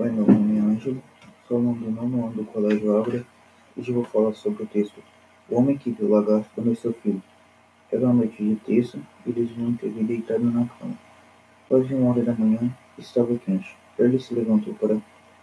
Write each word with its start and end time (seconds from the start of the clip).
Oi, 0.00 0.12
meu 0.12 0.24
nome 0.24 0.56
é 0.56 0.60
Ângelo, 0.60 1.02
sou 1.48 1.56
aluno 1.56 1.74
do 1.74 1.90
nono 1.90 2.26
ano 2.26 2.34
do 2.36 2.44
Colégio 2.44 2.96
Áurea 2.96 3.26
e 3.76 3.80
hoje 3.80 3.90
vou 3.90 4.04
falar 4.04 4.32
sobre 4.32 4.62
o 4.62 4.66
texto 4.66 5.02
O 5.50 5.56
Homem 5.56 5.76
que 5.76 5.90
Viu 5.90 6.06
o 6.06 6.10
Lagarto 6.12 6.48
Comer 6.54 6.76
Seu 6.76 6.92
Filho. 6.92 7.20
Era 7.90 8.04
uma 8.04 8.14
noite 8.14 8.36
de 8.40 8.54
terça 8.60 8.96
e 9.26 9.30
eles 9.30 9.50
vinham 9.50 9.74
ter 9.74 9.90
deitado 9.90 10.44
na 10.44 10.68
cama. 10.68 10.96
Quase 11.68 11.92
uma 11.92 12.12
hora 12.12 12.22
da 12.22 12.32
manhã 12.32 12.72
estava 12.96 13.36
quente. 13.38 13.76
Ele 13.98 14.20
se 14.20 14.32
levantou 14.34 14.72
para 14.74 14.98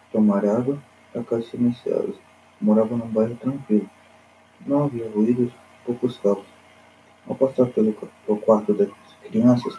tomar 0.10 0.46
água. 0.46 0.82
A 1.14 1.22
casa 1.22 1.44
silenciosa. 1.50 2.14
Morava 2.62 2.96
num 2.96 3.08
bairro 3.08 3.36
tranquilo. 3.36 3.90
Não 4.66 4.86
havia 4.86 5.10
ruídos, 5.10 5.52
poucos 5.86 6.18
carros. 6.20 6.46
Ao 7.28 7.36
passar 7.36 7.66
pelo, 7.66 7.92
pelo 8.26 8.38
quarto 8.40 8.74
das 8.74 8.90
crianças, 9.22 9.78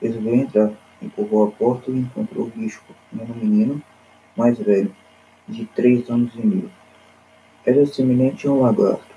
resolveu 0.00 0.34
entrar, 0.34 0.72
empurrou 1.02 1.46
a 1.46 1.50
porta 1.50 1.90
e 1.90 1.98
encontrou 1.98 2.46
o 2.46 2.50
bicho 2.50 2.82
um 3.12 3.34
menino 3.34 3.82
mais 4.36 4.58
velho, 4.58 4.94
de 5.48 5.64
três 5.66 6.08
anos 6.10 6.32
e 6.34 6.46
meio. 6.46 6.70
Era 7.64 7.86
semelhante 7.86 8.46
a 8.46 8.50
um 8.50 8.60
lagarto, 8.60 9.14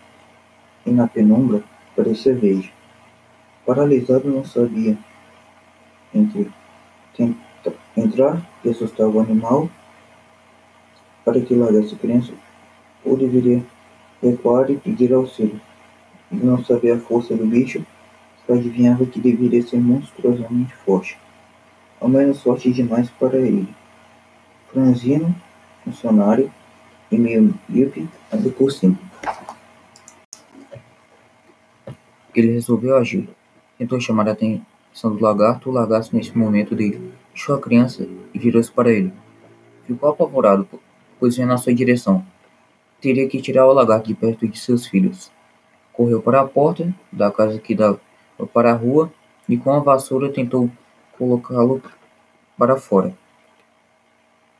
e 0.85 0.91
na 0.91 1.07
penumbra 1.07 1.63
parecia 1.95 2.33
verde. 2.33 2.73
Paralisado, 3.65 4.29
não 4.29 4.45
sabia 4.45 4.97
entre 6.13 6.49
entrar 7.95 8.47
e 8.63 8.69
assustar 8.69 9.07
o 9.07 9.19
animal 9.19 9.69
para 11.25 11.41
que 11.41 11.53
largasse 11.53 11.95
a 11.95 11.97
criança 11.97 12.31
ou 13.03 13.17
deveria 13.17 13.61
recuar 14.21 14.69
e 14.71 14.77
pedir 14.77 15.13
auxílio. 15.13 15.59
Ele 16.31 16.45
não 16.45 16.63
sabia 16.63 16.95
a 16.95 16.99
força 16.99 17.35
do 17.35 17.45
bicho, 17.45 17.85
só 18.45 18.53
adivinhava 18.53 19.05
que 19.05 19.19
deveria 19.19 19.61
ser 19.61 19.79
monstruosamente 19.79 20.73
forte, 20.85 21.17
ao 21.99 22.07
menos 22.07 22.41
forte 22.41 22.71
demais 22.71 23.09
para 23.09 23.37
ele. 23.37 23.67
Franzino, 24.71 25.33
funcionário, 25.83 26.51
e 27.11 27.17
meio 27.17 27.53
míope, 27.67 28.07
por 28.57 28.71
cima. 28.71 28.97
Ele 32.35 32.51
resolveu 32.51 32.97
agir. 32.97 33.29
Tentou 33.77 33.99
chamar 33.99 34.27
a 34.27 34.33
atenção 34.33 35.15
do 35.15 35.19
lagarto. 35.21 35.69
O 35.69 35.73
lagarto, 35.73 36.15
nesse 36.15 36.37
momento, 36.37 36.75
deixou 36.75 37.55
a 37.55 37.61
criança 37.61 38.07
e 38.33 38.39
virou-se 38.39 38.71
para 38.71 38.91
ele. 38.91 39.11
Ficou 39.85 40.09
apavorado, 40.09 40.67
pois 41.19 41.35
vinha 41.35 41.47
na 41.47 41.57
sua 41.57 41.73
direção. 41.73 42.23
Teria 43.01 43.27
que 43.27 43.41
tirar 43.41 43.65
o 43.65 43.73
lagarto 43.73 44.07
de 44.07 44.15
perto 44.15 44.47
de 44.47 44.59
seus 44.59 44.85
filhos. 44.85 45.31
Correu 45.93 46.21
para 46.21 46.41
a 46.41 46.47
porta 46.47 46.93
da 47.11 47.31
casa 47.31 47.57
que 47.57 47.73
dava 47.73 47.99
para 48.53 48.71
a 48.71 48.75
rua 48.75 49.11
e, 49.47 49.57
com 49.57 49.71
a 49.71 49.79
vassoura, 49.79 50.31
tentou 50.31 50.69
colocá-lo 51.17 51.81
para 52.57 52.75
fora 52.75 53.15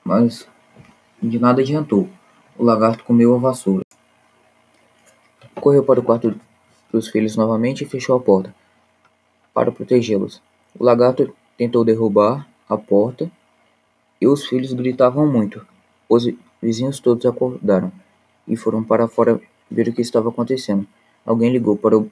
mas 0.08 0.48
de 1.22 1.38
nada 1.38 1.62
adiantou. 1.62 2.08
O 2.58 2.64
lagarto 2.64 3.04
comeu 3.04 3.36
a 3.36 3.38
vassoura. 3.38 3.84
Correu 5.60 5.84
para 5.84 6.00
o 6.00 6.04
quarto 6.04 6.40
dos 6.90 7.10
filhos 7.10 7.36
novamente 7.36 7.84
e 7.84 7.88
fechou 7.88 8.16
a 8.16 8.20
porta 8.20 8.56
para 9.54 9.70
protegê-los. 9.70 10.42
O 10.80 10.86
lagarto 10.86 11.36
tentou 11.58 11.84
derrubar 11.84 12.48
a 12.70 12.78
porta 12.78 13.30
e 14.22 14.26
os 14.26 14.48
filhos 14.48 14.72
gritavam 14.72 15.30
muito. 15.30 15.68
Os 16.08 16.26
vizinhos 16.62 17.02
todos 17.02 17.26
acordaram 17.26 17.92
e 18.48 18.56
foram 18.56 18.82
para 18.82 19.10
fora 19.10 19.42
ver 19.70 19.90
o 19.90 19.94
que 19.94 20.02
estava 20.02 20.30
acontecendo. 20.30 20.88
Alguém 21.26 21.52
ligou 21.52 21.76
para 21.76 21.98
o 21.98 22.10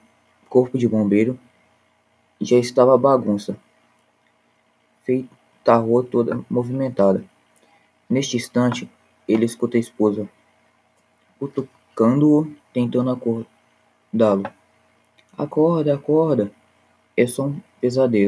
corpo 0.50 0.78
de 0.78 0.86
bombeiro 0.86 1.40
e 2.42 2.44
já 2.44 2.58
estava 2.58 2.98
bagunça, 2.98 3.56
feita 5.06 5.30
a 5.66 5.78
rua 5.78 6.04
toda 6.04 6.44
movimentada. 6.50 7.24
Neste 8.10 8.38
instante, 8.38 8.90
ele 9.28 9.46
escuta 9.46 9.78
a 9.78 9.80
esposa 9.80 10.30
cutucando-o, 11.40 12.52
tentando 12.74 13.10
acordá-lo. 13.12 14.44
Acorda, 15.38 15.94
acorda! 15.94 16.52
É 17.18 17.28
só 17.28 17.46
um 17.46 17.62
pesadelo. 17.82 18.24